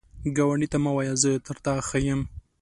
[0.37, 2.21] ګاونډي ته مه وایه “زه تر تا ښه یم”